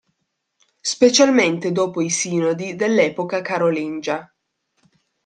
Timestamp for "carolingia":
3.43-4.33